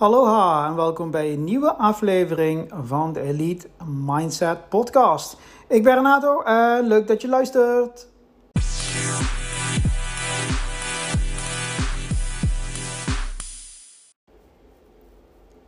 Aloha 0.00 0.66
en 0.66 0.74
welkom 0.74 1.10
bij 1.10 1.32
een 1.32 1.44
nieuwe 1.44 1.74
aflevering 1.74 2.72
van 2.82 3.12
de 3.12 3.20
Elite 3.20 3.68
Mindset 3.84 4.68
Podcast. 4.68 5.36
Ik 5.68 5.82
ben 5.82 5.94
Renato 5.94 6.42
en 6.42 6.86
leuk 6.86 7.06
dat 7.06 7.22
je 7.22 7.28
luistert. 7.28 8.06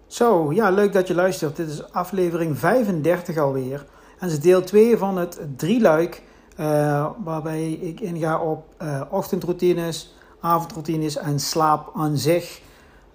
Zo, 0.07 0.53
ja, 0.53 0.71
leuk 0.71 0.93
dat 0.93 1.09
je 1.09 1.15
luistert. 1.15 1.57
Dit 1.57 1.69
is 1.69 1.93
aflevering 1.93 2.59
35 2.59 3.37
alweer. 3.37 3.79
En 4.19 4.27
het 4.27 4.31
is 4.31 4.41
deel 4.41 4.63
2 4.63 4.97
van 4.97 5.17
het 5.17 5.41
drieluik, 5.57 6.23
uh, 6.61 7.11
waarbij 7.25 7.73
ik 7.73 8.01
inga 8.01 8.41
op 8.41 8.65
uh, 8.83 9.03
ochtendroutines, 9.11 10.15
avondroutines 10.41 11.17
en 11.17 11.41
slaap 11.41 11.91
aan 11.95 12.17
zich. 12.17 12.61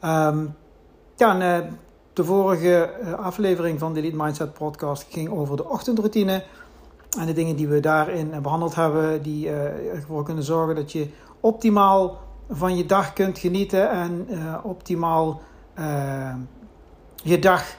Um, 0.03 0.55
ja, 1.15 1.39
en, 1.39 1.63
uh, 1.63 1.71
de 2.13 2.23
vorige 2.23 2.89
aflevering 3.17 3.79
van 3.79 3.93
de 3.93 3.99
Elite 3.99 4.15
Mindset 4.15 4.53
podcast 4.53 5.05
ging 5.09 5.29
over 5.29 5.57
de 5.57 5.69
ochtendroutine. 5.69 6.43
En 7.19 7.25
de 7.25 7.33
dingen 7.33 7.55
die 7.55 7.67
we 7.67 7.79
daarin 7.79 8.41
behandeld 8.41 8.75
hebben, 8.75 9.21
die 9.21 9.49
ervoor 9.49 10.23
kunnen 10.23 10.43
zorgen 10.43 10.75
dat 10.75 10.91
je 10.91 11.09
optimaal 11.39 12.19
van 12.49 12.77
je 12.77 12.85
dag 12.85 13.13
kunt 13.13 13.39
genieten 13.39 13.89
en 13.89 14.27
optimaal 14.63 15.41
je 17.15 17.39
dag 17.39 17.75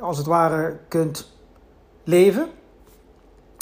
als 0.00 0.16
het 0.16 0.26
ware 0.26 0.78
kunt 0.88 1.32
leven. 2.04 2.48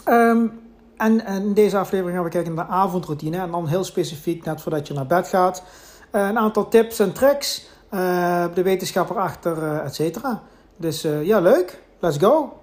Um, 0.06 0.60
en, 0.96 1.26
in 1.26 1.54
deze 1.54 1.78
aflevering 1.78 2.16
gaan 2.16 2.24
we 2.24 2.30
kijken 2.30 2.54
naar 2.54 2.66
de 2.66 2.72
avondroutine. 2.72 3.38
En 3.38 3.50
dan 3.50 3.66
heel 3.66 3.84
specifiek, 3.84 4.44
net 4.44 4.60
voordat 4.60 4.86
je 4.88 4.94
naar 4.94 5.06
bed 5.06 5.28
gaat. 5.28 5.62
Een 6.10 6.38
aantal 6.38 6.68
tips 6.68 6.98
en 6.98 7.12
tricks. 7.12 7.68
Uh, 7.94 8.44
de 8.54 8.62
wetenschap 8.62 9.10
erachter, 9.10 9.56
uh, 9.56 9.84
et 9.84 9.94
cetera. 9.94 10.42
Dus 10.76 11.02
ja, 11.02 11.40
leuk. 11.40 11.82
Let's 11.98 12.18
go. 12.18 12.58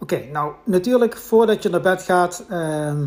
Oké, 0.00 0.24
nou 0.32 0.52
natuurlijk 0.64 1.16
voordat 1.16 1.62
je 1.62 1.68
naar 1.68 1.80
bed 1.80 2.02
gaat. 2.02 2.44
Ehm, 2.48 3.06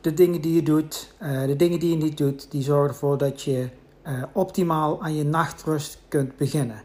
de 0.00 0.14
dingen 0.14 0.40
die 0.40 0.54
je 0.54 0.62
doet, 0.62 1.14
de 1.46 1.56
dingen 1.56 1.78
die 1.78 1.90
je 1.90 1.96
niet 1.96 2.18
doet, 2.18 2.50
die 2.50 2.62
zorgen 2.62 2.88
ervoor 2.88 3.18
dat 3.18 3.42
je 3.42 3.68
optimaal 4.32 5.02
aan 5.02 5.14
je 5.14 5.24
nachtrust 5.24 5.98
kunt 6.08 6.36
beginnen. 6.36 6.82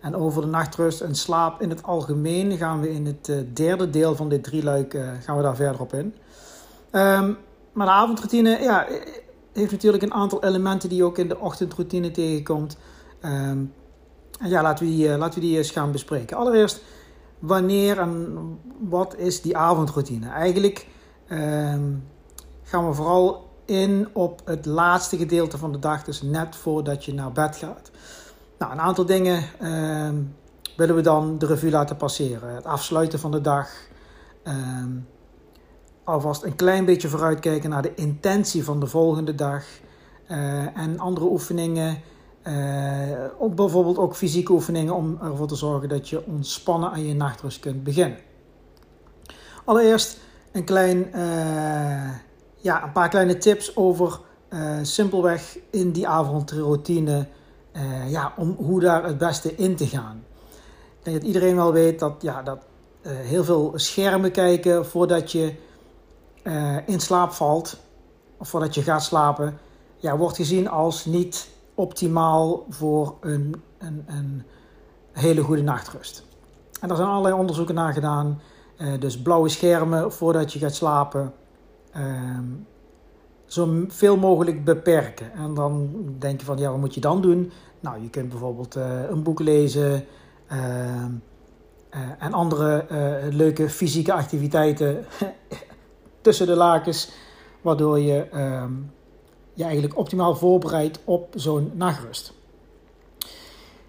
En 0.00 0.16
over 0.16 0.42
de 0.42 0.48
nachtrust 0.48 1.00
en 1.00 1.14
slaap 1.14 1.60
in 1.62 1.70
het 1.70 1.82
algemeen 1.82 2.56
gaan 2.56 2.80
we 2.80 2.90
in 2.90 3.06
het 3.06 3.56
derde 3.56 3.90
deel 3.90 4.16
van 4.16 4.28
dit 4.28 4.42
drieluik 4.42 4.98
gaan 5.20 5.36
we 5.36 5.42
daar 5.42 5.56
verder 5.56 5.80
op 5.80 5.94
in. 5.94 6.14
Maar 7.72 7.86
de 7.86 7.92
avondroutine 7.92 8.58
ja, 8.60 8.86
heeft 9.52 9.72
natuurlijk 9.72 10.02
een 10.02 10.14
aantal 10.14 10.44
elementen 10.44 10.88
die 10.88 11.04
ook 11.04 11.18
in 11.18 11.28
de 11.28 11.38
ochtendroutine 11.38 12.10
tegenkomt. 12.10 12.76
Um, 13.24 13.72
en 14.40 14.48
ja, 14.48 14.62
laten 14.62 14.86
we, 14.86 14.90
die, 14.90 15.08
uh, 15.08 15.16
laten 15.16 15.40
we 15.40 15.46
die 15.46 15.56
eens 15.56 15.70
gaan 15.70 15.92
bespreken. 15.92 16.36
Allereerst, 16.36 16.82
wanneer 17.38 17.98
en 17.98 18.38
wat 18.78 19.16
is 19.16 19.42
die 19.42 19.56
avondroutine? 19.56 20.28
Eigenlijk 20.28 20.86
um, 21.30 22.04
gaan 22.62 22.88
we 22.88 22.94
vooral 22.94 23.48
in 23.64 24.08
op 24.12 24.40
het 24.44 24.66
laatste 24.66 25.16
gedeelte 25.16 25.58
van 25.58 25.72
de 25.72 25.78
dag, 25.78 26.04
dus 26.04 26.22
net 26.22 26.56
voordat 26.56 27.04
je 27.04 27.14
naar 27.14 27.32
bed 27.32 27.56
gaat. 27.56 27.90
Nou, 28.58 28.72
een 28.72 28.80
aantal 28.80 29.06
dingen 29.06 29.44
uh, 29.62 30.08
willen 30.76 30.94
we 30.94 31.00
dan 31.00 31.38
de 31.38 31.46
revue 31.46 31.70
laten 31.70 31.96
passeren. 31.96 32.54
Het 32.54 32.64
afsluiten 32.64 33.18
van 33.18 33.30
de 33.30 33.40
dag. 33.40 33.70
Alvast 36.04 36.42
een 36.42 36.56
klein 36.56 36.84
beetje 36.84 37.08
vooruitkijken 37.08 37.70
naar 37.70 37.82
de 37.82 37.94
intentie 37.94 38.64
van 38.64 38.80
de 38.80 38.86
volgende 38.86 39.34
dag. 39.34 39.64
Uh, 40.30 40.76
en 40.76 40.98
andere 40.98 41.26
oefeningen. 41.26 41.98
Uh, 42.42 42.54
ook 43.38 43.54
bijvoorbeeld 43.54 43.98
ook 43.98 44.16
fysieke 44.16 44.52
oefeningen 44.52 44.94
om 44.94 45.18
ervoor 45.22 45.46
te 45.46 45.54
zorgen 45.54 45.88
dat 45.88 46.08
je 46.08 46.26
ontspannen 46.26 46.90
aan 46.90 47.06
je 47.06 47.14
nachtrust 47.14 47.60
kunt 47.60 47.84
beginnen. 47.84 48.18
Allereerst 49.64 50.18
een, 50.52 50.64
klein, 50.64 51.08
uh, 51.14 52.10
ja, 52.56 52.84
een 52.84 52.92
paar 52.92 53.08
kleine 53.08 53.38
tips 53.38 53.76
over 53.76 54.20
simpelweg 54.82 55.58
in 55.70 55.90
die 55.90 56.08
avondroutine 56.08 57.26
ja, 58.06 58.32
om 58.36 58.56
hoe 58.58 58.80
daar 58.80 59.04
het 59.04 59.18
beste 59.18 59.54
in 59.54 59.76
te 59.76 59.86
gaan. 59.86 60.24
Ik 60.98 61.04
denk 61.04 61.16
dat 61.16 61.26
iedereen 61.26 61.56
wel 61.56 61.72
weet 61.72 61.98
dat, 61.98 62.14
ja, 62.20 62.42
dat 62.42 62.58
heel 63.02 63.44
veel 63.44 63.72
schermen 63.74 64.30
kijken 64.30 64.86
voordat 64.86 65.32
je 65.32 65.54
uh, 66.44 66.76
in 66.88 67.00
slaap 67.00 67.32
valt, 67.32 67.80
of 68.36 68.48
voordat 68.48 68.74
je 68.74 68.82
gaat 68.82 69.02
slapen, 69.02 69.58
ja, 69.96 70.16
wordt 70.16 70.36
gezien 70.36 70.68
als 70.68 71.04
niet 71.04 71.48
optimaal 71.74 72.64
voor 72.68 73.16
een, 73.20 73.62
een, 73.78 74.04
een 74.06 74.42
hele 75.12 75.42
goede 75.42 75.62
nachtrust. 75.62 76.24
En 76.80 76.88
daar 76.88 76.96
zijn 76.96 77.08
allerlei 77.08 77.34
onderzoeken 77.34 77.74
naar 77.74 77.92
gedaan. 77.92 78.40
dus 78.98 79.22
blauwe 79.22 79.48
schermen 79.48 80.12
voordat 80.12 80.52
je 80.52 80.58
gaat 80.58 80.74
slapen. 80.74 81.32
Ehm, 81.92 82.44
zo 83.46 83.84
veel 83.88 84.16
mogelijk 84.16 84.64
beperken. 84.64 85.32
En 85.32 85.54
dan 85.54 85.90
denk 86.18 86.40
je 86.40 86.46
van, 86.46 86.58
ja, 86.58 86.70
wat 86.70 86.78
moet 86.78 86.94
je 86.94 87.00
dan 87.00 87.22
doen? 87.22 87.52
Nou, 87.80 88.02
je 88.02 88.10
kunt 88.10 88.28
bijvoorbeeld 88.28 88.76
uh, 88.76 89.08
een 89.08 89.22
boek 89.22 89.40
lezen 89.40 90.04
uh, 90.52 90.58
uh, 90.58 92.00
en 92.18 92.32
andere 92.32 92.84
leuke 93.30 93.68
fysieke 93.68 94.12
activiteiten 94.12 95.04
tussen 96.20 96.46
de 96.46 96.56
lakens, 96.56 97.10
waardoor 97.60 97.98
je 97.98 98.22
ehm, 98.22 98.72
je 99.54 99.64
eigenlijk 99.64 99.98
optimaal 99.98 100.34
voorbereidt 100.34 101.00
op 101.04 101.32
zo'n 101.34 101.70
nachtrust. 101.74 102.32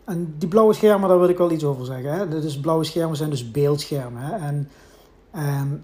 En 0.03 0.35
die 0.37 0.49
blauwe 0.49 0.73
schermen, 0.73 1.09
daar 1.09 1.19
wil 1.19 1.29
ik 1.29 1.37
wel 1.37 1.51
iets 1.51 1.63
over 1.63 1.85
zeggen. 1.85 2.13
Hè? 2.13 2.41
Dus 2.41 2.59
blauwe 2.59 2.83
schermen 2.83 3.17
zijn 3.17 3.29
dus 3.29 3.51
beeldschermen. 3.51 4.21
Hè? 4.21 4.35
En 4.35 4.69
um, 5.35 5.83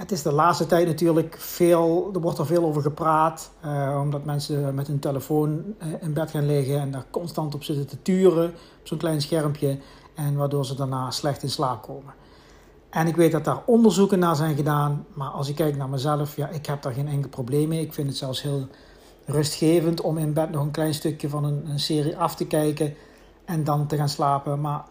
het 0.00 0.12
is 0.12 0.22
de 0.22 0.32
laatste 0.32 0.66
tijd 0.66 0.86
natuurlijk 0.86 1.36
veel, 1.38 2.10
er 2.14 2.20
wordt 2.20 2.38
er 2.38 2.46
veel 2.46 2.64
over 2.64 2.82
gepraat, 2.82 3.50
uh, 3.64 3.98
omdat 4.02 4.24
mensen 4.24 4.74
met 4.74 4.86
hun 4.86 4.98
telefoon 4.98 5.64
uh, 5.82 5.88
in 6.00 6.12
bed 6.12 6.30
gaan 6.30 6.46
liggen 6.46 6.80
en 6.80 6.90
daar 6.90 7.06
constant 7.10 7.54
op 7.54 7.62
zitten 7.62 7.86
te 7.86 8.02
turen, 8.02 8.48
op 8.80 8.86
zo'n 8.86 8.98
klein 8.98 9.20
schermpje, 9.20 9.78
en 10.14 10.36
waardoor 10.36 10.66
ze 10.66 10.74
daarna 10.74 11.10
slecht 11.10 11.42
in 11.42 11.50
slaap 11.50 11.82
komen. 11.82 12.14
En 12.90 13.06
ik 13.06 13.16
weet 13.16 13.32
dat 13.32 13.44
daar 13.44 13.62
onderzoeken 13.66 14.18
naar 14.18 14.36
zijn 14.36 14.56
gedaan, 14.56 15.06
maar 15.14 15.28
als 15.28 15.48
ik 15.48 15.54
kijk 15.54 15.76
naar 15.76 15.88
mezelf, 15.88 16.36
ja, 16.36 16.48
ik 16.48 16.66
heb 16.66 16.82
daar 16.82 16.92
geen 16.92 17.08
enkel 17.08 17.28
probleem 17.30 17.68
mee. 17.68 17.80
Ik 17.80 17.92
vind 17.92 18.08
het 18.08 18.16
zelfs 18.16 18.42
heel 18.42 18.66
rustgevend 19.24 20.00
om 20.00 20.18
in 20.18 20.32
bed 20.32 20.50
nog 20.50 20.62
een 20.62 20.70
klein 20.70 20.94
stukje 20.94 21.28
van 21.28 21.44
een, 21.44 21.66
een 21.68 21.80
serie 21.80 22.16
af 22.16 22.34
te 22.34 22.46
kijken 22.46 22.94
en 23.44 23.64
dan 23.64 23.86
te 23.86 23.96
gaan 23.96 24.08
slapen. 24.08 24.60
Maar 24.60 24.84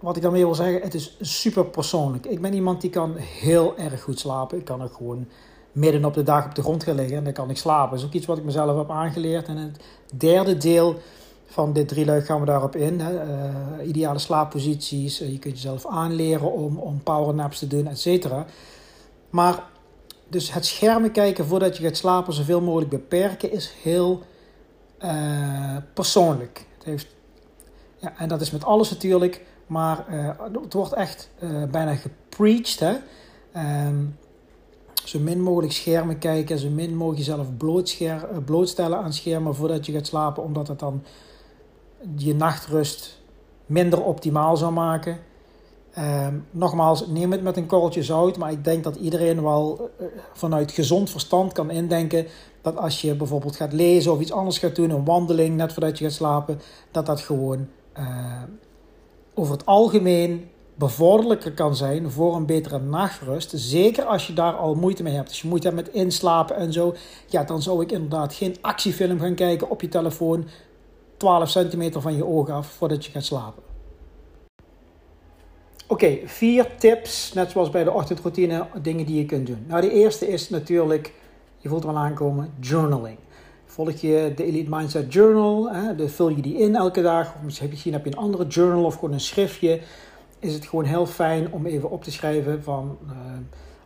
wat 0.00 0.16
ik 0.16 0.22
daarmee 0.22 0.44
wil 0.44 0.54
zeggen, 0.54 0.82
het 0.82 0.94
is 0.94 1.16
super 1.20 1.64
persoonlijk. 1.64 2.26
Ik 2.26 2.40
ben 2.40 2.54
iemand 2.54 2.80
die 2.80 2.90
kan 2.90 3.16
heel 3.16 3.78
erg 3.78 4.02
goed 4.02 4.18
slapen. 4.18 4.58
Ik 4.58 4.64
kan 4.64 4.82
ook 4.82 4.94
gewoon 4.94 5.28
midden 5.72 6.04
op 6.04 6.14
de 6.14 6.22
dag 6.22 6.44
op 6.44 6.54
de 6.54 6.62
grond 6.62 6.84
gaan 6.84 6.94
liggen 6.94 7.16
en 7.16 7.24
dan 7.24 7.32
kan 7.32 7.50
ik 7.50 7.56
slapen. 7.56 7.90
Dat 7.90 7.98
is 7.98 8.04
ook 8.04 8.12
iets 8.12 8.26
wat 8.26 8.38
ik 8.38 8.44
mezelf 8.44 8.76
heb 8.76 8.90
aangeleerd. 8.90 9.46
En 9.46 9.56
het 9.56 9.80
derde 10.14 10.56
deel 10.56 10.96
van 11.56 11.72
dit 11.72 11.88
drieluik 11.88 12.26
gaan 12.26 12.40
we 12.40 12.46
daarop 12.46 12.76
in. 12.76 13.00
Hè. 13.00 13.12
Uh, 13.14 13.88
ideale 13.88 14.18
slaapposities. 14.18 15.22
Uh, 15.22 15.30
je 15.30 15.38
kunt 15.38 15.54
jezelf 15.54 15.86
aanleren 15.86 16.52
om, 16.52 16.78
om 16.78 17.02
powernaps 17.02 17.58
te 17.58 17.66
doen, 17.66 17.86
et 17.86 17.98
cetera. 17.98 18.46
Maar 19.30 19.64
dus 20.28 20.52
het 20.52 20.66
schermen 20.66 21.12
kijken 21.12 21.46
voordat 21.46 21.76
je 21.76 21.82
gaat 21.82 21.96
slapen 21.96 22.32
zoveel 22.32 22.60
mogelijk 22.60 22.90
beperken 22.90 23.52
is 23.52 23.74
heel 23.82 24.22
uh, 25.04 25.76
persoonlijk. 25.94 26.66
Het 26.74 26.84
heeft, 26.84 27.06
ja, 27.98 28.12
en 28.18 28.28
dat 28.28 28.40
is 28.40 28.50
met 28.50 28.64
alles 28.64 28.90
natuurlijk. 28.90 29.44
Maar 29.66 30.04
het 30.62 30.72
wordt 30.72 30.92
echt 30.92 31.30
bijna 31.70 31.94
gepreached. 31.94 32.80
Hè? 32.80 32.94
Um, 33.86 34.16
zo 35.04 35.18
min 35.18 35.40
mogelijk 35.40 35.72
schermen 35.72 36.18
kijken, 36.18 36.58
zo 36.58 36.68
min 36.68 36.96
mogelijk 36.96 37.26
jezelf 37.26 37.46
eh, 37.98 38.36
blootstellen 38.44 38.98
aan 38.98 39.12
schermen 39.12 39.54
voordat 39.54 39.86
je 39.86 39.92
gaat 39.92 40.06
slapen, 40.06 40.42
omdat 40.42 40.68
het 40.68 40.78
dan 40.78 41.02
je 42.14 42.34
nachtrust 42.34 43.22
minder 43.66 44.02
optimaal 44.02 44.56
zou 44.56 44.72
maken. 44.72 45.18
Um, 45.98 46.46
nogmaals, 46.50 47.06
neem 47.06 47.32
het 47.32 47.42
met 47.42 47.56
een 47.56 47.66
korreltje 47.66 48.02
zout, 48.02 48.36
maar 48.36 48.50
ik 48.50 48.64
denk 48.64 48.84
dat 48.84 48.96
iedereen 48.96 49.42
wel 49.42 49.90
uh, 50.00 50.06
vanuit 50.32 50.72
gezond 50.72 51.10
verstand 51.10 51.52
kan 51.52 51.70
indenken 51.70 52.26
dat 52.62 52.76
als 52.76 53.00
je 53.00 53.14
bijvoorbeeld 53.14 53.56
gaat 53.56 53.72
lezen 53.72 54.12
of 54.12 54.20
iets 54.20 54.32
anders 54.32 54.58
gaat 54.58 54.76
doen, 54.76 54.90
een 54.90 55.04
wandeling 55.04 55.56
net 55.56 55.72
voordat 55.72 55.98
je 55.98 56.04
gaat 56.04 56.12
slapen, 56.12 56.60
dat 56.90 57.06
dat 57.06 57.20
gewoon 57.20 57.68
uh, 57.98 58.42
over 59.34 59.52
het 59.52 59.66
algemeen 59.66 60.48
bevorderlijker 60.74 61.52
kan 61.52 61.76
zijn 61.76 62.10
voor 62.10 62.36
een 62.36 62.46
betere 62.46 62.78
nachtrust. 62.78 63.52
Zeker 63.54 64.04
als 64.04 64.26
je 64.26 64.32
daar 64.32 64.52
al 64.52 64.74
moeite 64.74 65.02
mee 65.02 65.14
hebt. 65.14 65.28
Als 65.28 65.40
je 65.40 65.48
moeite 65.48 65.68
hebt 65.68 65.84
met 65.84 65.94
inslapen 65.94 66.56
en 66.56 66.72
zo. 66.72 66.94
Ja, 67.26 67.44
dan 67.44 67.62
zou 67.62 67.82
ik 67.82 67.92
inderdaad 67.92 68.34
geen 68.34 68.56
actiefilm 68.60 69.20
gaan 69.20 69.34
kijken 69.34 69.70
op 69.70 69.80
je 69.80 69.88
telefoon. 69.88 70.48
12 71.16 71.48
centimeter 71.50 72.00
van 72.00 72.16
je 72.16 72.26
ogen 72.26 72.54
af 72.54 72.66
voordat 72.66 73.04
je 73.04 73.10
gaat 73.10 73.24
slapen. 73.24 73.62
Oké, 75.88 76.18
vier 76.24 76.76
tips, 76.78 77.32
net 77.32 77.50
zoals 77.50 77.70
bij 77.70 77.84
de 77.84 77.92
ochtendroutine, 77.92 78.66
dingen 78.82 79.06
die 79.06 79.16
je 79.16 79.26
kunt 79.26 79.46
doen. 79.46 79.64
Nou, 79.68 79.80
de 79.80 79.90
eerste 79.90 80.28
is 80.28 80.48
natuurlijk, 80.48 81.12
je 81.58 81.68
voelt 81.68 81.84
al 81.84 81.96
aankomen, 81.96 82.52
journaling. 82.60 83.18
volg 83.64 83.92
je 83.92 84.32
de 84.36 84.44
Elite 84.44 84.70
Mindset 84.70 85.12
Journal, 85.12 85.70
hè, 85.72 85.94
de, 85.94 86.08
vul 86.08 86.28
je 86.28 86.42
die 86.42 86.58
in 86.58 86.76
elke 86.76 87.02
dag. 87.02 87.34
Of 87.34 87.42
misschien 87.42 87.92
heb 87.92 88.04
je 88.04 88.10
een 88.10 88.18
andere 88.18 88.46
journal 88.46 88.84
of 88.84 88.94
gewoon 88.94 89.12
een 89.12 89.20
schriftje. 89.20 89.80
Is 90.38 90.54
het 90.54 90.66
gewoon 90.66 90.84
heel 90.84 91.06
fijn 91.06 91.52
om 91.52 91.66
even 91.66 91.90
op 91.90 92.04
te 92.04 92.10
schrijven 92.10 92.62
van 92.62 92.98
uh, 93.06 93.12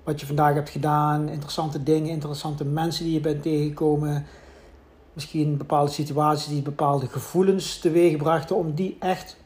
wat 0.05 0.21
je 0.21 0.27
vandaag 0.27 0.55
hebt 0.55 0.71
gedaan. 0.71 1.29
Interessante 1.29 1.83
dingen, 1.83 2.11
interessante 2.11 2.65
mensen 2.65 3.05
die 3.05 3.15
je 3.15 3.21
bent 3.21 3.43
tegengekomen. 3.43 4.27
Misschien 5.13 5.57
bepaalde 5.57 5.91
situaties 5.91 6.49
die 6.49 6.63
bepaalde 6.63 7.07
gevoelens 7.07 7.79
teweeg 7.79 8.17
brachten. 8.17 8.57
Om 8.57 8.75
die 8.75 8.97
echt 8.99 9.37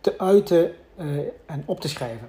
te 0.00 0.18
uiten 0.18 0.70
uh, 0.96 1.18
en 1.46 1.62
op 1.64 1.80
te 1.80 1.88
schrijven. 1.88 2.28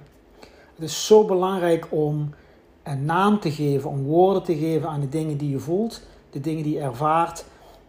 Het 0.74 0.84
is 0.84 1.06
zo 1.06 1.24
belangrijk 1.24 1.86
om 1.90 2.34
een 2.82 3.04
naam 3.04 3.40
te 3.40 3.50
geven, 3.50 3.90
om 3.90 4.02
woorden 4.02 4.42
te 4.42 4.56
geven 4.56 4.88
aan 4.88 5.00
de 5.00 5.08
dingen 5.08 5.36
die 5.36 5.50
je 5.50 5.58
voelt, 5.58 6.02
de 6.30 6.40
dingen 6.40 6.62
die 6.62 6.74
je 6.74 6.80
ervaart. 6.80 7.44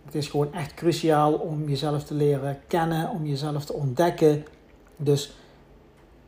Het 0.05 0.15
is 0.15 0.27
gewoon 0.27 0.53
echt 0.53 0.73
cruciaal 0.73 1.33
om 1.33 1.69
jezelf 1.69 2.03
te 2.03 2.13
leren 2.13 2.59
kennen, 2.67 3.09
om 3.09 3.25
jezelf 3.25 3.65
te 3.65 3.73
ontdekken. 3.73 4.45
Dus 4.97 5.35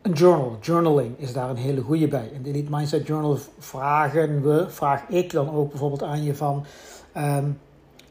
een 0.02 0.14
journal, 0.14 0.58
journaling 0.62 1.20
is 1.20 1.34
daar 1.34 1.50
een 1.50 1.56
hele 1.56 1.82
goede 1.82 2.08
bij. 2.08 2.30
In 2.34 2.42
de 2.42 2.50
Elite 2.50 2.72
Mindset 2.72 3.08
Journal 3.08 3.38
vragen 3.60 4.42
we, 4.42 4.70
vraag 4.70 5.08
ik 5.08 5.32
dan 5.32 5.52
ook 5.52 5.70
bijvoorbeeld 5.70 6.04
aan 6.04 6.24
je 6.24 6.36
van, 6.36 6.66
ehm, 7.12 7.50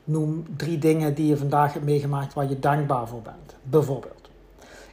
noem 0.05 0.45
drie 0.57 0.79
dingen 0.79 1.15
die 1.15 1.27
je 1.27 1.37
vandaag 1.37 1.73
hebt 1.73 1.85
meegemaakt 1.85 2.35
waar 2.35 2.49
je 2.49 2.59
dankbaar 2.59 3.09
voor 3.09 3.23
bent. 3.23 3.57
Bijvoorbeeld. 3.63 4.31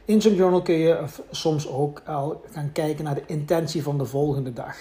In 0.04 0.20
zo'n 0.20 0.34
journal 0.34 0.62
kun 0.62 0.74
je 0.74 1.04
soms 1.30 1.68
ook 1.68 2.02
al 2.06 2.44
gaan 2.50 2.72
kijken 2.72 3.04
naar 3.04 3.14
de 3.14 3.26
intentie 3.26 3.82
van 3.82 3.98
de 3.98 4.04
volgende 4.04 4.52
dag. 4.52 4.76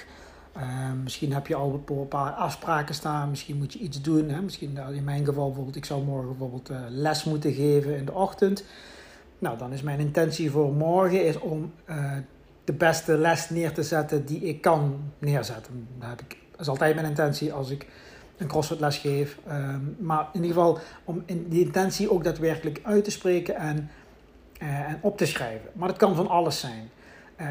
Ehm, 0.53 1.03
misschien 1.03 1.33
heb 1.33 1.47
je 1.47 1.55
al 1.55 1.83
een 1.87 2.07
paar 2.07 2.31
afspraken 2.31 2.95
staan, 2.95 3.29
misschien 3.29 3.57
moet 3.57 3.73
je 3.73 3.79
iets 3.79 4.01
doen. 4.01 4.29
Hè? 4.29 4.41
Misschien 4.41 4.73
nou, 4.73 4.95
in 4.95 5.03
mijn 5.03 5.25
geval 5.25 5.45
bijvoorbeeld, 5.45 5.75
ik 5.75 5.85
zou 5.85 6.03
morgen 6.03 6.27
bijvoorbeeld 6.27 6.69
uh, 6.69 6.79
les 6.89 7.23
moeten 7.23 7.53
geven 7.53 7.97
in 7.97 8.05
de 8.05 8.13
ochtend. 8.13 8.63
Nou, 9.39 9.57
dan 9.57 9.73
is 9.73 9.81
mijn 9.81 9.99
intentie 9.99 10.51
voor 10.51 10.73
morgen 10.73 11.25
is 11.25 11.39
om 11.39 11.71
uh, 11.89 12.11
de 12.63 12.73
beste 12.73 13.17
les 13.17 13.49
neer 13.49 13.73
te 13.73 13.83
zetten 13.83 14.25
die 14.25 14.39
ik 14.39 14.61
kan 14.61 14.99
neerzetten. 15.19 15.87
Dat, 15.99 16.09
heb 16.09 16.21
ik, 16.21 16.37
dat 16.51 16.59
is 16.59 16.67
altijd 16.67 16.95
mijn 16.95 17.07
intentie 17.07 17.53
als 17.53 17.69
ik 17.69 17.87
een 18.39 18.47
crossfit 18.47 18.79
les. 18.79 19.03
Um, 19.03 19.95
maar 19.99 20.27
in 20.33 20.41
ieder 20.43 20.57
geval 20.57 20.79
om 21.03 21.23
in 21.25 21.45
die 21.49 21.65
intentie 21.65 22.11
ook 22.11 22.23
daadwerkelijk 22.23 22.79
uit 22.83 23.03
te 23.03 23.11
spreken 23.11 23.55
en, 23.55 23.89
uh, 24.61 24.79
en 24.79 24.99
op 25.01 25.17
te 25.17 25.25
schrijven. 25.25 25.69
Maar 25.73 25.87
het 25.87 25.97
kan 25.97 26.15
van 26.15 26.27
alles 26.27 26.59
zijn. 26.59 26.89
Eh, 27.35 27.47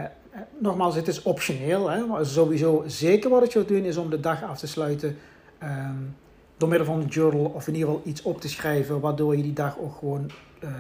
nogmaals, 0.58 0.94
het 0.94 1.08
is 1.08 1.23
optioneel. 1.23 1.90
Hè? 1.90 2.06
Maar 2.06 2.26
sowieso 2.26 2.85
zeker 2.87 3.31
wat 3.31 3.44
ik 3.44 3.50
zou 3.50 3.64
doen 3.64 3.85
is 3.85 3.96
om 3.96 4.11
de 4.11 4.20
dag 4.20 4.43
af 4.43 4.58
te 4.58 4.67
sluiten 4.67 5.17
um, 5.62 6.17
door 6.56 6.69
middel 6.69 6.87
van 6.87 7.00
een 7.00 7.06
journal 7.06 7.44
of 7.44 7.69
in 7.69 7.75
ieder 7.75 7.88
geval 7.88 8.06
iets 8.06 8.23
op 8.23 8.41
te 8.41 8.49
schrijven, 8.49 9.00
waardoor 9.00 9.37
je 9.37 9.43
die 9.43 9.52
dag 9.52 9.79
ook 9.79 9.94
gewoon 9.99 10.31
uh, 10.64 10.70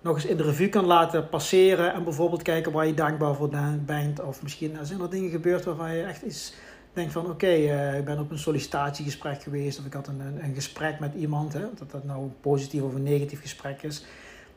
nog 0.00 0.14
eens 0.14 0.24
in 0.24 0.36
de 0.36 0.42
revue 0.42 0.68
kan 0.68 0.84
laten 0.84 1.28
passeren 1.28 1.92
en 1.92 2.04
bijvoorbeeld 2.04 2.42
kijken 2.42 2.72
waar 2.72 2.86
je 2.86 2.94
dankbaar 2.94 3.34
voor 3.34 3.50
bent. 3.86 4.22
Of 4.22 4.42
misschien 4.42 4.76
zijn 4.82 5.00
er 5.00 5.10
dingen 5.10 5.30
gebeurd 5.30 5.64
waarvan 5.64 5.94
je 5.94 6.02
echt 6.02 6.22
iets 6.22 6.54
denkt 6.96 7.12
van 7.12 7.30
oké, 7.30 7.46
uh, 7.46 7.98
ik 7.98 8.04
ben 8.04 8.18
op 8.18 8.30
een 8.30 8.38
sollicitatiegesprek 8.38 9.42
geweest 9.42 9.78
of 9.78 9.84
ik 9.84 9.92
had 9.92 10.06
een, 10.06 10.20
een, 10.20 10.54
gesprek 10.54 11.00
met 11.00 11.14
iemand, 11.14 11.52
hè, 11.52 11.60
dat 11.74 11.90
dat 11.90 12.04
nou 12.04 12.22
een 12.22 12.40
positief 12.40 12.82
of 12.82 12.94
een 12.94 13.02
negatief 13.02 13.40
gesprek 13.40 13.82
is 13.82 14.04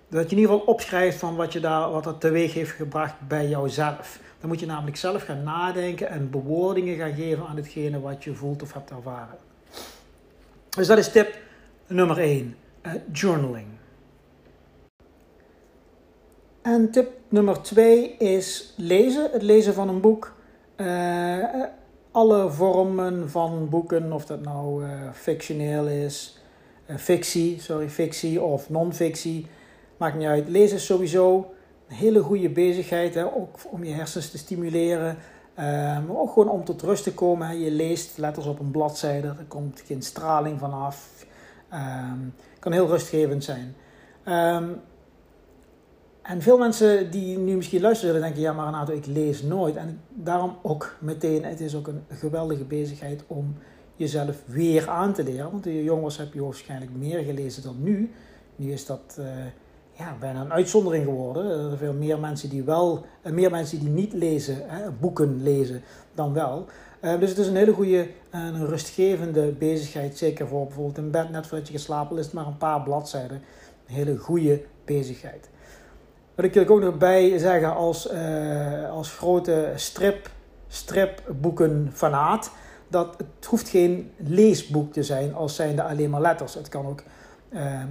dat 0.09 0.29
je 0.29 0.35
in 0.35 0.41
ieder 0.41 0.53
geval 0.53 0.73
opschrijft 0.73 1.17
van 1.17 1.35
wat, 1.35 1.53
je 1.53 1.59
daar, 1.59 1.91
wat 1.91 2.03
dat 2.03 2.21
teweeg 2.21 2.53
heeft 2.53 2.71
gebracht 2.71 3.13
bij 3.27 3.47
jouzelf. 3.47 4.19
Dan 4.39 4.49
moet 4.49 4.59
je 4.59 4.65
namelijk 4.65 4.97
zelf 4.97 5.23
gaan 5.23 5.43
nadenken 5.43 6.09
en 6.09 6.29
bewoordingen 6.29 6.97
gaan 6.97 7.13
geven 7.13 7.47
aan 7.47 7.55
hetgene 7.55 7.99
wat 7.99 8.23
je 8.23 8.33
voelt 8.33 8.61
of 8.61 8.73
hebt 8.73 8.89
ervaren. 8.89 9.37
Dus 10.69 10.87
dat 10.87 10.97
is 10.97 11.11
tip 11.11 11.37
nummer 11.87 12.17
1, 12.17 12.55
uh, 12.85 12.93
eh, 12.93 13.01
journaling. 13.11 13.67
En 16.61 16.91
tip 16.91 17.11
nummer 17.27 17.61
2 17.61 18.17
is 18.17 18.73
lezen, 18.77 19.31
het 19.31 19.41
lezen 19.41 19.73
van 19.73 19.89
een 19.89 20.01
boek. 20.01 20.35
Uh, 20.77 20.85
alle 22.11 22.51
vormen 22.51 23.29
van 23.29 23.69
boeken, 23.69 24.13
of 24.13 24.25
dat 24.25 24.41
nou 24.41 24.85
uh, 24.85 24.89
fictioneel 25.13 25.87
is, 25.87 26.37
fictie, 26.97 27.61
sorry, 27.61 27.89
fictie 27.89 28.41
of 28.41 28.69
non-fictie 28.69 29.47
Maakt 29.99 30.15
niet 30.15 30.27
uit. 30.27 30.49
Lezen 30.49 30.77
is 30.77 30.85
sowieso 30.85 31.53
een 31.87 31.95
hele 31.95 32.21
goede 32.21 32.49
bezigheid. 32.49 33.13
Hè? 33.13 33.25
Ook 33.35 33.57
om 33.69 33.83
je 33.83 33.93
hersens 33.93 34.31
te 34.31 34.37
stimuleren. 34.37 35.17
Uh, 35.59 35.65
maar 36.07 36.15
ook 36.15 36.31
gewoon 36.31 36.49
om 36.49 36.63
tot 36.63 36.81
rust 36.81 37.03
te 37.03 37.13
komen. 37.13 37.59
Je 37.59 37.71
leest 37.71 38.17
letters 38.17 38.45
op 38.45 38.59
een 38.59 38.71
bladzijde. 38.71 39.27
Er 39.27 39.45
komt 39.47 39.83
geen 39.85 40.01
straling 40.01 40.59
vanaf. 40.59 41.25
Um, 41.73 42.33
kan 42.59 42.71
heel 42.71 42.87
rustgevend 42.87 43.43
zijn. 43.43 43.75
Um, 44.25 44.81
en 46.29 46.41
veel 46.41 46.57
mensen 46.57 47.11
die 47.11 47.37
nu 47.37 47.55
misschien 47.55 47.81
luisteren, 47.81 48.21
denken: 48.21 48.41
ja, 48.41 48.53
maar 48.53 48.65
Renato, 48.65 48.93
ik 48.93 49.05
lees 49.05 49.41
nooit. 49.41 49.75
En 49.75 50.01
daarom 50.09 50.57
ook 50.61 50.95
meteen, 50.99 51.43
het 51.43 51.59
is 51.59 51.75
ook 51.75 51.87
een 51.87 52.03
geweldige 52.09 52.63
bezigheid 52.63 53.23
om 53.27 53.55
jezelf 53.95 54.43
weer 54.45 54.89
aan 54.89 55.13
te 55.13 55.23
leren. 55.23 55.51
Want 55.51 55.63
je 55.63 55.83
jongens 55.83 56.17
heb 56.17 56.33
je 56.33 56.43
waarschijnlijk 56.43 56.91
meer 56.97 57.23
gelezen 57.23 57.63
dan 57.63 57.75
nu. 57.79 58.11
Nu 58.55 58.71
is 58.71 58.85
dat. 58.85 59.17
Uh, 59.19 59.25
ja, 59.91 60.15
bijna 60.19 60.41
een 60.41 60.53
uitzondering 60.53 61.05
geworden. 61.05 61.45
Er 61.45 61.67
zijn 61.67 61.77
veel 61.77 61.93
meer 61.93 62.19
mensen 62.19 62.49
die 62.49 62.63
wel, 62.63 63.05
en 63.21 63.33
meer 63.33 63.51
mensen 63.51 63.79
die 63.79 63.89
niet 63.89 64.13
lezen, 64.13 64.55
hè, 64.65 64.91
boeken 64.91 65.43
lezen, 65.43 65.81
dan 66.13 66.33
wel. 66.33 66.65
Dus 67.19 67.29
het 67.29 67.37
is 67.37 67.47
een 67.47 67.55
hele 67.55 67.73
goede 67.73 68.07
en 68.29 68.65
rustgevende 68.65 69.51
bezigheid. 69.51 70.17
Zeker 70.17 70.47
voor 70.47 70.65
bijvoorbeeld 70.65 70.97
in 70.97 71.11
bed, 71.11 71.29
net 71.29 71.47
voordat 71.47 71.67
je 71.67 71.73
geslapen 71.73 72.17
is, 72.17 72.31
maar 72.31 72.47
een 72.47 72.57
paar 72.57 72.83
bladzijden. 72.83 73.41
Een 73.87 73.93
hele 73.93 74.17
goede 74.17 74.61
bezigheid. 74.85 75.49
Wat 76.39 76.47
ik 76.47 76.55
er 76.55 76.71
ook 76.71 76.81
nog 76.81 76.97
bij 76.97 77.37
zeggen 77.37 77.75
als, 77.75 78.11
uh, 78.11 78.91
als 78.91 79.11
grote 79.11 79.71
strip, 79.75 80.29
stripboeken 80.67 81.91
fanaat. 81.93 82.51
Dat 82.87 83.15
het 83.17 83.45
hoeft 83.45 83.69
geen 83.69 84.11
leesboek 84.17 84.93
te 84.93 85.03
zijn 85.03 85.35
als 85.35 85.55
zijnde 85.55 85.83
alleen 85.83 86.09
maar 86.09 86.21
letters. 86.21 86.53
Het 86.53 86.69
kan 86.69 86.85
ook 86.85 87.03
uh, 87.49 87.81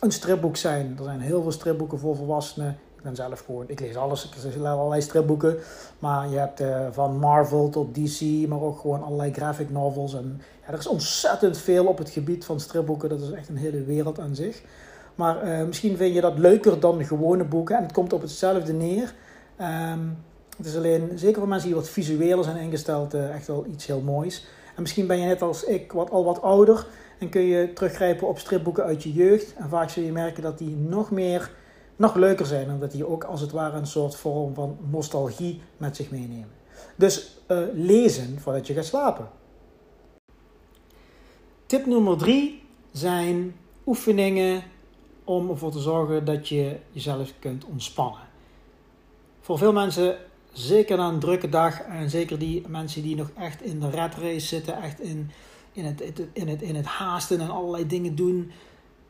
een 0.00 0.12
stripboek 0.12 0.56
zijn. 0.56 0.94
Er 0.98 1.04
zijn 1.04 1.20
heel 1.20 1.42
veel 1.42 1.52
stripboeken 1.52 1.98
voor 1.98 2.16
volwassenen. 2.16 2.78
Ik 2.96 3.02
ben 3.02 3.16
zelf 3.16 3.44
gewoon, 3.44 3.64
ik 3.68 3.80
lees 3.80 3.96
alles, 3.96 4.24
ik 4.24 4.42
lees 4.42 4.64
allerlei 4.64 5.02
stripboeken. 5.02 5.56
Maar 5.98 6.28
je 6.28 6.38
hebt 6.38 6.60
uh, 6.60 6.86
van 6.90 7.18
Marvel 7.18 7.68
tot 7.68 7.94
DC, 7.94 8.48
maar 8.48 8.60
ook 8.60 8.80
gewoon 8.80 9.02
allerlei 9.02 9.32
graphic 9.32 9.70
novels. 9.70 10.14
En 10.14 10.40
ja, 10.66 10.72
er 10.72 10.78
is 10.78 10.86
ontzettend 10.86 11.58
veel 11.58 11.86
op 11.86 11.98
het 11.98 12.10
gebied 12.10 12.44
van 12.44 12.60
stripboeken. 12.60 13.08
Dat 13.08 13.20
is 13.20 13.30
echt 13.30 13.48
een 13.48 13.56
hele 13.56 13.84
wereld 13.84 14.18
aan 14.20 14.34
zich. 14.34 14.62
Maar 15.16 15.46
uh, 15.46 15.66
misschien 15.66 15.96
vind 15.96 16.14
je 16.14 16.20
dat 16.20 16.38
leuker 16.38 16.80
dan 16.80 17.04
gewone 17.04 17.44
boeken. 17.44 17.76
En 17.76 17.82
het 17.82 17.92
komt 17.92 18.12
op 18.12 18.20
hetzelfde 18.20 18.72
neer. 18.72 19.14
Um, 19.60 20.18
het 20.56 20.66
is 20.66 20.76
alleen, 20.76 21.10
zeker 21.14 21.38
voor 21.38 21.48
mensen 21.48 21.68
die 21.68 21.76
wat 21.76 21.88
visueler 21.88 22.44
zijn 22.44 22.56
ingesteld, 22.56 23.14
uh, 23.14 23.34
echt 23.34 23.46
wel 23.46 23.66
iets 23.70 23.86
heel 23.86 24.00
moois. 24.00 24.46
En 24.76 24.82
misschien 24.82 25.06
ben 25.06 25.18
je 25.18 25.26
net 25.26 25.42
als 25.42 25.64
ik 25.64 25.92
wat, 25.92 26.10
al 26.10 26.24
wat 26.24 26.42
ouder. 26.42 26.86
En 27.18 27.28
kun 27.28 27.40
je 27.40 27.72
teruggrijpen 27.72 28.28
op 28.28 28.38
stripboeken 28.38 28.84
uit 28.84 29.02
je 29.02 29.12
jeugd. 29.12 29.54
En 29.54 29.68
vaak 29.68 29.90
zul 29.90 30.02
je 30.02 30.12
merken 30.12 30.42
dat 30.42 30.58
die 30.58 30.76
nog 30.76 31.10
meer, 31.10 31.50
nog 31.96 32.14
leuker 32.14 32.46
zijn. 32.46 32.70
Omdat 32.70 32.92
die 32.92 33.08
ook 33.08 33.24
als 33.24 33.40
het 33.40 33.50
ware 33.50 33.78
een 33.78 33.86
soort 33.86 34.16
vorm 34.16 34.54
van 34.54 34.76
nostalgie 34.90 35.60
met 35.76 35.96
zich 35.96 36.10
meenemen. 36.10 36.50
Dus 36.96 37.40
uh, 37.48 37.58
lezen 37.74 38.38
voordat 38.40 38.66
je 38.66 38.74
gaat 38.74 38.84
slapen. 38.84 39.28
Tip 41.66 41.86
nummer 41.86 42.16
drie 42.16 42.62
zijn 42.92 43.54
oefeningen 43.86 44.62
om 45.26 45.50
ervoor 45.50 45.70
te 45.70 45.80
zorgen 45.80 46.24
dat 46.24 46.48
je 46.48 46.76
jezelf 46.92 47.32
kunt 47.38 47.64
ontspannen. 47.64 48.20
Voor 49.40 49.58
veel 49.58 49.72
mensen, 49.72 50.16
zeker 50.52 50.96
na 50.96 51.08
een 51.08 51.18
drukke 51.18 51.48
dag 51.48 51.80
en 51.80 52.10
zeker 52.10 52.38
die 52.38 52.68
mensen 52.68 53.02
die 53.02 53.16
nog 53.16 53.30
echt 53.38 53.62
in 53.62 53.80
de 53.80 53.90
red 53.90 54.14
race 54.14 54.46
zitten, 54.46 54.82
echt 54.82 55.00
in 55.00 55.30
in 55.76 55.84
het, 55.84 56.00
in, 56.32 56.48
het, 56.48 56.62
in 56.62 56.74
het 56.74 56.86
haasten 56.86 57.40
en 57.40 57.50
allerlei 57.50 57.86
dingen 57.86 58.14
doen, 58.14 58.50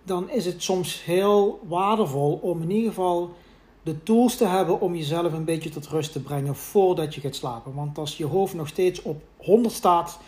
dan 0.03 0.31
is 0.31 0.45
het 0.45 0.63
soms 0.63 1.05
heel 1.05 1.61
waardevol 1.69 2.39
om 2.43 2.63
in 2.63 2.71
ieder 2.71 2.89
geval 2.89 3.35
de 3.83 4.03
tools 4.03 4.37
te 4.37 4.47
hebben 4.47 4.81
om 4.81 4.95
jezelf 4.95 5.33
een 5.33 5.45
beetje 5.45 5.71
tot 5.71 5.87
rust 5.87 6.13
te 6.13 6.23
brengen 6.23 6.57
voordat 6.57 7.15
je 7.15 7.21
gaat 7.21 7.35
slapen. 7.35 7.75
Want 7.75 7.99
als 7.99 8.17
je 8.17 8.25
hoofd 8.25 8.55
nog 8.55 8.69
steeds 8.69 9.03
op 9.03 9.23
100 9.37 9.75
staat, 9.75 10.19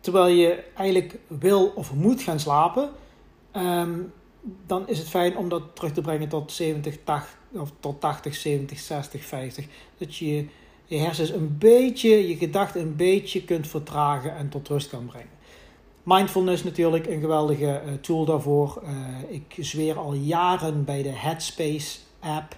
terwijl 0.00 0.34
je 0.34 0.64
eigenlijk 0.74 1.18
wil 1.26 1.72
of 1.74 1.94
moet 1.94 2.22
gaan 2.22 2.40
slapen, 2.40 2.90
ehm, 3.50 4.00
dan 4.66 4.88
is 4.88 4.98
het 4.98 5.08
fijn 5.08 5.36
om 5.36 5.48
dat 5.48 5.62
terug 5.74 5.92
te 5.92 6.00
brengen 6.00 6.28
tot 6.28 6.52
70, 6.52 6.98
80, 7.04 7.38
of 7.52 7.72
tot 7.80 8.00
80, 8.00 8.34
70, 8.34 8.78
60, 8.78 9.24
50. 9.24 9.66
Dat 9.98 10.16
je 10.16 10.46
je 10.84 10.98
hersens 10.98 11.30
een 11.30 11.56
beetje, 11.58 12.28
je 12.28 12.36
gedachten 12.36 12.80
een 12.80 12.96
beetje 12.96 13.44
kunt 13.44 13.66
vertragen 13.66 14.36
en 14.36 14.48
tot 14.48 14.68
rust 14.68 14.88
kan 14.88 15.06
brengen. 15.06 15.34
Mindfulness 16.02 16.64
natuurlijk 16.64 17.06
een 17.06 17.20
geweldige 17.20 17.70
eh, 17.70 17.92
tool 18.00 18.24
daarvoor. 18.24 18.82
Uh, 18.82 18.90
ik 19.28 19.56
zweer 19.60 19.98
al 19.98 20.14
jaren 20.14 20.84
bij 20.84 21.02
de 21.02 21.08
Headspace 21.08 21.98
app. 22.20 22.56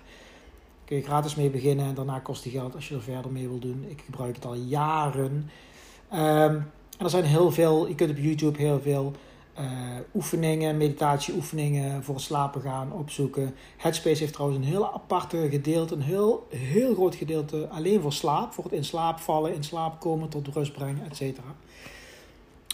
Kun 0.84 0.96
je 0.96 1.02
gratis 1.02 1.34
mee 1.34 1.50
beginnen 1.50 1.86
en 1.86 1.94
daarna 1.94 2.18
kost 2.18 2.42
die 2.42 2.52
geld 2.52 2.74
als 2.74 2.88
je 2.88 2.94
er 2.94 3.02
verder 3.02 3.30
mee 3.30 3.48
wil 3.48 3.58
doen. 3.58 3.86
Ik 3.88 4.02
gebruik 4.04 4.34
het 4.34 4.44
al 4.44 4.54
jaren. 4.54 5.50
En 6.08 6.70
er 6.98 7.10
zijn 7.10 7.24
heel 7.24 7.50
veel, 7.50 7.88
je 7.88 7.94
kunt 7.94 8.10
op 8.10 8.18
YouTube 8.18 8.58
heel 8.58 8.80
veel 8.80 9.12
oefeningen, 10.14 10.76
meditatieoefeningen 10.76 12.04
voor 12.04 12.20
slapen 12.20 12.60
gaan 12.60 12.92
opzoeken. 12.92 13.54
Headspace 13.76 14.20
heeft 14.20 14.32
trouwens 14.32 14.60
een 14.60 14.70
heel 14.70 14.92
aparte 14.94 15.48
gedeelte, 15.50 15.94
een 15.94 16.02
heel, 16.02 16.46
heel 16.50 16.94
groot 16.94 17.14
gedeelte 17.14 17.68
alleen 17.68 18.00
voor 18.00 18.12
slaap. 18.12 18.52
Voor 18.52 18.64
het 18.64 18.72
in 18.72 18.84
slaap 18.84 19.18
vallen, 19.18 19.54
in 19.54 19.64
slaap 19.64 20.00
komen, 20.00 20.28
tot 20.28 20.48
rust 20.48 20.72
brengen, 20.72 21.10
etc. 21.10 21.38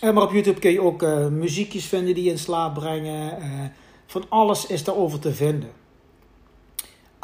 maar 0.00 0.23
op 0.23 0.33
YouTube 0.33 0.61
kun 0.61 0.73
je 0.73 0.83
ook 0.83 1.03
muziekjes 1.31 1.85
vinden 1.85 2.14
die 2.14 2.25
je 2.25 2.31
in 2.31 2.38
slaap 2.38 2.75
brengen. 2.75 3.38
van 4.07 4.25
alles 4.29 4.67
is 4.67 4.85
daarover 4.85 5.19
te 5.19 5.35
vinden. 5.35 5.71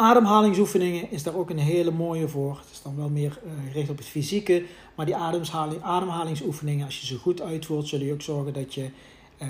Ademhalingsoefeningen 0.01 1.11
is 1.11 1.23
daar 1.23 1.35
ook 1.35 1.51
een 1.51 1.59
hele 1.59 1.91
mooie 1.91 2.29
voor. 2.29 2.57
Het 2.57 2.71
is 2.73 2.83
dan 2.83 2.97
wel 2.97 3.09
meer 3.09 3.39
gericht 3.67 3.91
op 3.91 3.97
het 3.97 4.07
fysieke. 4.07 4.65
Maar 4.95 5.07
die 5.07 5.17
ademhaling, 5.17 5.83
ademhalingsoefeningen, 5.83 6.85
als 6.85 7.01
je 7.01 7.07
ze 7.07 7.19
goed 7.19 7.41
uitvoert, 7.41 7.89
zullen 7.89 8.07
je 8.07 8.13
ook 8.13 8.23
zorgen 8.23 8.53
dat 8.53 8.75
je 8.75 8.91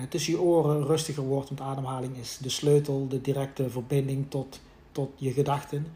tussen 0.08 0.32
je 0.32 0.40
oren 0.40 0.86
rustiger 0.86 1.22
wordt. 1.22 1.48
Want 1.48 1.60
ademhaling 1.60 2.16
is 2.16 2.38
de 2.42 2.48
sleutel, 2.48 3.06
de 3.08 3.20
directe 3.20 3.70
verbinding 3.70 4.26
tot, 4.28 4.60
tot 4.92 5.10
je 5.16 5.32
gedachten. 5.32 5.86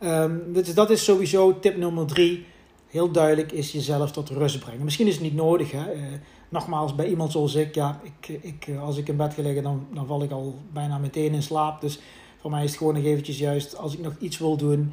Um, 0.00 0.52
dus 0.52 0.74
dat 0.74 0.90
is 0.90 1.04
sowieso 1.04 1.58
tip 1.58 1.76
nummer 1.76 2.06
drie. 2.06 2.44
Heel 2.86 3.10
duidelijk 3.10 3.52
is 3.52 3.72
jezelf 3.72 4.12
tot 4.12 4.28
rust 4.28 4.58
brengen. 4.58 4.84
Misschien 4.84 5.06
is 5.06 5.14
het 5.14 5.22
niet 5.22 5.34
nodig. 5.34 5.70
Hè? 5.70 5.94
Uh, 5.94 6.02
nogmaals, 6.48 6.94
bij 6.94 7.08
iemand 7.08 7.32
zoals 7.32 7.54
ik, 7.54 7.74
ja, 7.74 8.00
ik, 8.02 8.38
ik, 8.42 8.76
als 8.80 8.96
ik 8.96 9.08
in 9.08 9.16
bed 9.16 9.34
ga 9.34 9.42
liggen, 9.42 9.62
dan, 9.62 9.86
dan 9.94 10.06
val 10.06 10.22
ik 10.22 10.30
al 10.30 10.54
bijna 10.72 10.98
meteen 10.98 11.34
in 11.34 11.42
slaap. 11.42 11.80
Dus 11.80 11.98
voor 12.40 12.50
mij 12.50 12.64
is 12.64 12.70
het 12.70 12.78
gewoon 12.78 12.94
nog 12.94 13.04
eventjes 13.04 13.38
juist, 13.38 13.76
als 13.76 13.94
ik 13.94 14.00
nog 14.00 14.14
iets 14.18 14.38
wil 14.38 14.56
doen, 14.56 14.92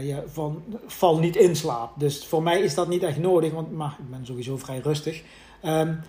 ja, 0.00 0.22
van, 0.26 0.62
val 0.86 1.18
niet 1.18 1.36
in 1.36 1.56
slaap. 1.56 1.92
Dus 1.98 2.26
voor 2.26 2.42
mij 2.42 2.60
is 2.60 2.74
dat 2.74 2.88
niet 2.88 3.02
echt 3.02 3.18
nodig, 3.18 3.52
want 3.52 3.72
maar, 3.72 3.96
ik 3.98 4.10
ben 4.10 4.26
sowieso 4.26 4.56
vrij 4.56 4.78
rustig. 4.78 5.22
Um, 5.64 6.00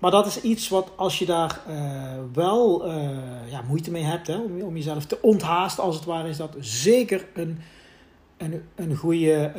maar 0.00 0.10
dat 0.10 0.26
is 0.26 0.40
iets 0.40 0.68
wat 0.68 0.90
als 0.96 1.18
je 1.18 1.26
daar 1.26 1.60
uh, 1.68 2.12
wel 2.32 2.86
uh, 2.86 3.50
ja, 3.50 3.62
moeite 3.68 3.90
mee 3.90 4.02
hebt, 4.02 4.26
hè, 4.26 4.36
om, 4.38 4.60
om, 4.60 4.76
jezelf 4.76 5.04
te 5.04 5.22
onthaasten 5.22 5.84
als 5.84 5.94
het 5.94 6.04
ware, 6.04 6.28
is 6.28 6.36
dat 6.36 6.56
zeker 6.58 7.26
een, 7.34 7.58
een, 8.36 8.62
een 8.74 8.96
goede 8.96 9.52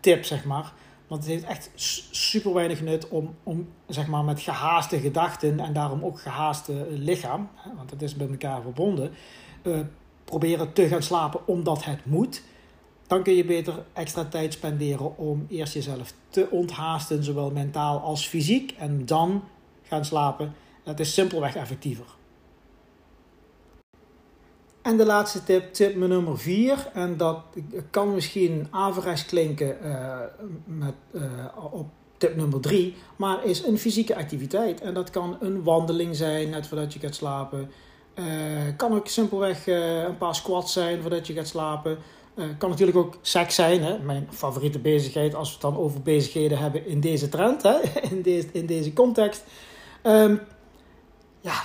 tip, 0.00 0.24
zeg 0.24 0.44
maar. 0.44 0.72
Want 1.06 1.22
het 1.22 1.32
heeft 1.32 1.44
echt 1.44 1.70
super 2.10 2.54
weinig 2.54 2.82
nut 2.82 3.08
om, 3.08 3.34
om 3.42 3.68
zeg 3.86 4.06
maar, 4.06 4.24
met 4.24 4.40
gehaaste 4.40 4.98
gedachten 4.98 5.60
en 5.60 5.72
daarom 5.72 6.04
ook 6.04 6.20
gehaaste 6.20 6.86
lichaam, 6.90 7.48
want 7.76 7.90
het 7.90 8.02
is 8.02 8.14
met 8.14 8.30
elkaar 8.30 8.62
verbonden, 8.62 9.10
proberen 10.24 10.72
te 10.72 10.88
gaan 10.88 11.02
slapen 11.02 11.46
omdat 11.46 11.84
het 11.84 12.04
moet. 12.04 12.42
Dan 13.06 13.22
kun 13.22 13.34
je 13.34 13.44
beter 13.44 13.84
extra 13.92 14.24
tijd 14.24 14.52
spenderen 14.52 15.18
om 15.18 15.46
eerst 15.48 15.74
jezelf 15.74 16.12
te 16.28 16.50
onthaasten, 16.50 17.24
zowel 17.24 17.50
mentaal 17.50 18.00
als 18.00 18.26
fysiek, 18.26 18.74
en 18.78 19.06
dan 19.06 19.42
gaan 19.88 20.04
slapen. 20.04 20.54
Dat 20.84 21.00
is 21.00 21.14
simpelweg 21.14 21.56
effectiever. 21.56 22.06
En 24.86 24.96
de 24.96 25.06
laatste 25.06 25.44
tip, 25.44 25.72
tip 25.72 25.96
nummer 25.96 26.38
4. 26.38 26.90
En 26.92 27.16
dat 27.16 27.40
kan 27.90 28.14
misschien 28.14 28.66
averechts 28.70 29.26
klinken 29.26 29.76
uh, 29.84 30.18
met, 30.64 30.94
uh, 31.12 31.22
op 31.70 31.88
tip 32.16 32.36
nummer 32.36 32.60
3. 32.60 32.94
Maar 33.16 33.44
is 33.44 33.64
een 33.64 33.78
fysieke 33.78 34.16
activiteit. 34.16 34.80
En 34.80 34.94
dat 34.94 35.10
kan 35.10 35.36
een 35.40 35.62
wandeling 35.62 36.16
zijn 36.16 36.50
net 36.50 36.66
voordat 36.66 36.92
je 36.92 36.98
gaat 36.98 37.14
slapen. 37.14 37.70
Uh, 38.14 38.24
kan 38.76 38.94
ook 38.94 39.08
simpelweg 39.08 39.66
een 39.66 40.18
paar 40.18 40.34
squats 40.34 40.72
zijn 40.72 41.00
voordat 41.00 41.26
je 41.26 41.32
gaat 41.32 41.48
slapen. 41.48 41.98
kan 42.58 42.70
natuurlijk 42.70 42.98
ook 42.98 43.18
seks 43.20 43.54
zijn. 43.54 43.82
Hè? 43.82 43.98
Mijn 43.98 44.28
favoriete 44.30 44.78
bezigheid 44.78 45.34
als 45.34 45.48
we 45.48 45.54
het 45.54 45.62
dan 45.62 45.82
over 45.82 46.02
bezigheden 46.02 46.58
hebben 46.58 46.86
in 46.86 47.00
deze 47.00 47.28
trend. 47.28 47.62
Hè? 47.62 47.76
In, 48.10 48.22
deze, 48.22 48.48
in 48.52 48.66
deze 48.66 48.92
context. 48.92 49.44
Um, 50.06 50.40
ja, 51.40 51.62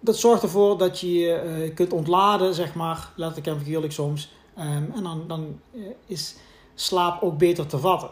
dat 0.00 0.16
zorgt 0.16 0.42
ervoor 0.42 0.78
dat 0.78 1.00
je 1.00 1.12
je 1.12 1.66
uh, 1.68 1.74
kunt 1.74 1.92
ontladen, 1.92 2.54
zeg 2.54 2.74
maar, 2.74 3.12
letterlijk 3.16 3.46
en 3.46 3.58
figuurlijk 3.58 3.92
soms. 3.92 4.32
Um, 4.58 4.92
en 4.94 5.02
dan, 5.02 5.24
dan 5.26 5.60
uh, 5.72 5.86
is 6.06 6.36
slaap 6.74 7.22
ook 7.22 7.38
beter 7.38 7.66
te 7.66 7.78
vatten. 7.78 8.10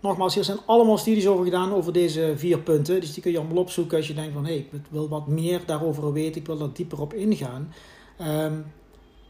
Nogmaals, 0.00 0.34
hier 0.34 0.44
zijn 0.44 0.58
allemaal 0.66 0.98
studies 0.98 1.26
over 1.26 1.44
gedaan 1.44 1.74
over 1.74 1.92
deze 1.92 2.32
vier 2.36 2.58
punten. 2.58 3.00
Dus 3.00 3.12
die 3.12 3.22
kun 3.22 3.32
je 3.32 3.38
allemaal 3.38 3.56
opzoeken 3.56 3.96
als 3.96 4.06
je 4.06 4.14
denkt 4.14 4.32
van... 4.32 4.44
hé, 4.44 4.52
hey, 4.52 4.68
ik 4.72 4.82
wil 4.90 5.08
wat 5.08 5.26
meer 5.26 5.60
daarover 5.66 6.12
weten, 6.12 6.40
ik 6.40 6.46
wil 6.46 6.60
er 6.60 6.72
dieper 6.72 7.00
op 7.00 7.14
ingaan. 7.14 7.74
Um, 8.20 8.72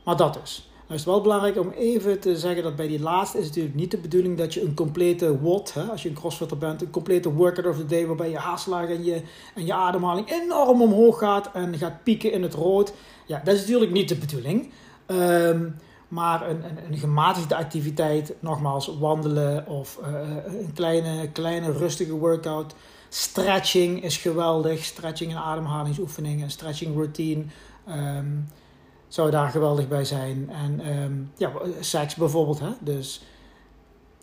maar 0.05 0.17
dat 0.17 0.35
dus. 0.35 0.70
Nou 0.91 1.03
is 1.03 1.09
het 1.09 1.15
wel 1.15 1.25
belangrijk 1.25 1.59
om 1.59 1.71
even 1.71 2.21
te 2.21 2.37
zeggen 2.37 2.63
dat 2.63 2.77
bij 2.77 2.89
die 2.89 3.01
laatste 3.01 3.39
is 3.39 3.45
het 3.45 3.55
natuurlijk 3.55 3.81
niet 3.81 3.91
de 3.91 3.99
bedoeling 3.99 4.39
dat 4.39 4.55
je 4.55 4.63
een 4.63 4.75
complete 4.75 5.41
WOD, 5.41 5.75
hè, 5.75 5.83
als 5.83 6.03
je 6.03 6.09
een 6.09 6.15
crossfitter 6.15 6.59
bent, 6.59 6.83
een 6.83 6.91
complete 6.91 7.33
workout 7.33 7.67
of 7.67 7.77
the 7.77 7.87
day 7.87 8.07
waarbij 8.07 8.31
je 8.31 8.37
hartslag 8.37 8.89
en 8.89 9.05
je, 9.05 9.23
en 9.55 9.67
je 9.67 9.75
ademhaling 9.75 10.31
enorm 10.31 10.83
omhoog 10.83 11.19
gaat 11.19 11.51
en 11.53 11.79
gaat 11.79 12.03
pieken 12.03 12.33
in 12.33 12.43
het 12.43 12.55
rood. 12.55 12.93
Ja, 13.27 13.41
dat 13.45 13.55
is 13.55 13.61
natuurlijk 13.61 13.91
niet 13.91 14.09
de 14.09 14.17
bedoeling. 14.17 14.73
Um, 15.07 15.77
maar 16.09 16.51
een, 16.51 16.65
een, 16.65 16.79
een, 16.91 16.99
gematigde 16.99 17.57
activiteit, 17.57 18.35
nogmaals 18.41 18.97
wandelen 18.99 19.67
of 19.67 19.99
uh, 20.03 20.21
een 20.47 20.73
kleine, 20.75 21.29
kleine 21.29 21.73
rustige 21.73 22.13
workout. 22.13 22.75
Stretching 23.09 24.03
is 24.03 24.17
geweldig. 24.17 24.85
Stretching 24.85 25.31
en 25.31 25.39
ademhalingsoefeningen, 25.39 26.51
stretching 26.51 26.95
routine. 26.95 27.45
Um, 27.89 28.49
zou 29.11 29.31
daar 29.31 29.50
geweldig 29.50 29.88
bij 29.88 30.05
zijn. 30.05 30.50
En 30.50 31.02
um, 31.02 31.33
ja, 31.37 31.52
seks 31.81 32.14
bijvoorbeeld. 32.14 32.61
Hè? 32.61 32.71
Dus 32.81 33.23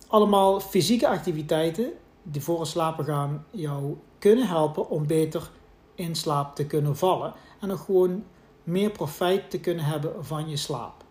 allemaal 0.08 0.60
fysieke 0.60 1.08
activiteiten 1.08 1.92
die 2.24 2.42
voor 2.42 2.60
het 2.60 2.68
slapen 2.68 3.06
gaan 3.06 3.46
jou 3.52 3.98
kunnen 4.20 4.48
helpen 4.48 4.90
om 4.90 5.08
beter 5.08 5.50
in 5.96 6.16
slaap 6.16 6.56
te 6.56 6.66
kunnen 6.66 6.98
vallen. 6.98 7.34
En 7.60 7.72
ook 7.72 7.80
gewoon 7.80 8.24
meer 8.64 8.92
profijt 8.92 9.50
te 9.50 9.60
kunnen 9.60 9.86
hebben 9.86 10.26
van 10.26 10.50
je 10.50 10.58
slaap. 10.58 11.04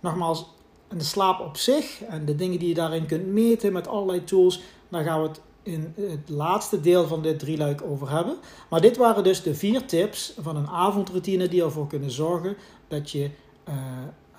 Nogmaals, 0.00 0.46
de 0.88 1.04
slaap 1.04 1.40
op 1.40 1.56
zich 1.56 2.02
en 2.02 2.24
de 2.24 2.34
dingen 2.34 2.58
die 2.58 2.68
je 2.68 2.74
daarin 2.74 3.06
kunt 3.06 3.26
meten 3.26 3.72
met 3.72 3.88
allerlei 3.88 4.24
tools, 4.24 4.62
daar 4.88 5.04
gaan 5.04 5.22
we 5.22 5.28
het 5.28 5.40
in 5.62 5.94
het 5.96 6.28
laatste 6.28 6.80
deel 6.80 7.06
van 7.06 7.22
dit 7.22 7.38
drieluik 7.38 7.82
over 7.82 8.10
hebben. 8.10 8.36
Maar 8.70 8.80
dit 8.80 8.96
waren 8.96 9.24
dus 9.24 9.42
de 9.42 9.54
vier 9.54 9.86
tips 9.86 10.34
van 10.40 10.56
een 10.56 10.68
avondroutine 10.68 11.48
die 11.48 11.62
ervoor 11.62 11.86
kunnen 11.86 12.10
zorgen 12.10 12.56
dat 12.88 13.10
je 13.10 13.30
uh, 13.68 13.74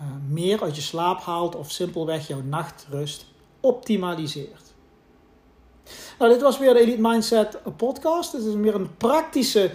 uh, 0.02 0.08
meer 0.28 0.62
uit 0.62 0.76
je 0.76 0.82
slaap 0.82 1.22
haalt 1.22 1.56
of 1.56 1.72
simpelweg 1.72 2.28
jouw 2.28 2.42
nachtrust 2.42 3.26
optimaliseert. 3.60 4.74
Nou, 6.20 6.32
dit 6.32 6.42
was 6.42 6.58
weer 6.58 6.74
de 6.74 6.80
Elite 6.80 7.02
Mindset 7.02 7.60
podcast. 7.78 8.32
Het 8.32 8.46
is 8.46 8.54
meer 8.54 8.76
een 8.76 8.98
praktische, 8.98 9.72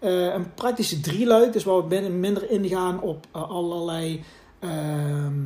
uh, 0.00 0.34
een 0.34 0.54
praktische 0.54 1.00
drieluik. 1.00 1.52
Dus 1.52 1.64
waar 1.64 1.88
we 1.88 2.08
minder 2.10 2.50
ingaan 2.50 3.00
op 3.00 3.26
allerlei 3.30 4.24
ehm, 4.58 5.42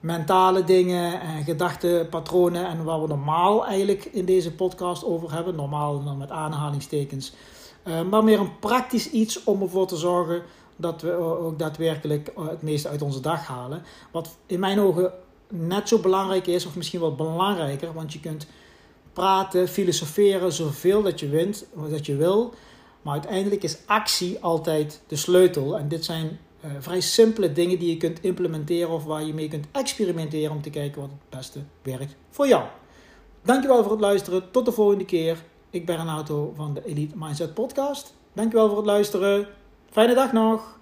mentale 0.00 0.64
dingen 0.64 1.20
en 1.20 1.44
gedachtenpatronen. 1.44 2.66
En 2.66 2.84
waar 2.84 3.02
we 3.02 3.08
normaal 3.08 3.66
eigenlijk 3.66 4.04
in 4.04 4.24
deze 4.24 4.52
podcast 4.52 5.04
over 5.04 5.32
hebben. 5.32 5.54
Normaal 5.54 6.04
dan 6.04 6.18
met 6.18 6.30
aanhalingstekens. 6.30 7.32
maar 8.10 8.24
meer 8.24 8.40
een 8.40 8.58
praktisch 8.58 9.10
iets 9.10 9.44
om 9.44 9.62
ervoor 9.62 9.86
te 9.86 9.96
zorgen 9.96 10.42
dat 10.76 11.02
we 11.02 11.12
ook 11.12 11.58
daadwerkelijk 11.58 12.28
eh, 12.28 12.48
het 12.48 12.62
meeste 12.62 12.88
uit 12.88 13.02
onze 13.02 13.20
dag 13.20 13.46
halen. 13.46 13.82
Wat 14.12 14.36
in 14.46 14.60
mijn 14.60 14.80
ogen 14.80 15.12
net 15.48 15.88
zo 15.88 15.98
belangrijk 15.98 16.46
is, 16.46 16.66
of 16.66 16.76
misschien 16.76 17.00
wel 17.00 17.14
belangrijker, 17.14 17.92
want 17.92 18.12
je 18.12 18.20
kunt 18.20 18.46
praten, 19.12 19.68
filosoferen, 19.68 20.52
zoveel 20.52 21.02
dat 21.02 21.20
je, 21.20 21.28
wint, 21.28 21.66
dat 21.90 22.06
je 22.06 22.16
wil. 22.16 22.54
Maar 23.02 23.12
uiteindelijk 23.12 23.62
is 23.62 23.78
actie 23.86 24.38
altijd 24.40 25.02
de 25.06 25.16
sleutel. 25.16 25.78
En 25.78 25.88
dit 25.88 26.04
zijn 26.04 26.38
uh, 26.64 26.70
vrij 26.78 27.00
simpele 27.00 27.52
dingen 27.52 27.78
die 27.78 27.88
je 27.88 27.96
kunt 27.96 28.22
implementeren 28.22 28.90
of 28.90 29.04
waar 29.04 29.24
je 29.24 29.34
mee 29.34 29.48
kunt 29.48 29.66
experimenteren 29.72 30.50
om 30.50 30.62
te 30.62 30.70
kijken 30.70 31.00
wat 31.00 31.10
het 31.10 31.38
beste 31.38 31.60
werkt 31.82 32.16
voor 32.30 32.48
jou. 32.48 32.64
Dankjewel 33.42 33.82
voor 33.82 33.92
het 33.92 34.00
luisteren. 34.00 34.50
Tot 34.50 34.64
de 34.64 34.72
volgende 34.72 35.04
keer. 35.04 35.42
Ik 35.70 35.86
ben 35.86 35.96
Renato 35.96 36.52
van 36.56 36.74
de 36.74 36.84
Elite 36.84 37.14
Mindset 37.16 37.54
Podcast. 37.54 38.14
Dankjewel 38.32 38.68
voor 38.68 38.76
het 38.76 38.86
luisteren. 38.86 39.48
Fijne 39.96 40.14
dag 40.14 40.32
nog! 40.32 40.75